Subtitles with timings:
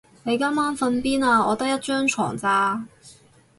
[0.23, 1.45] 你今晚瞓邊啊？
[1.45, 2.87] 我得一張床咋